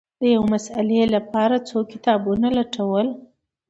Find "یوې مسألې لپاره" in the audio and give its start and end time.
0.35-1.55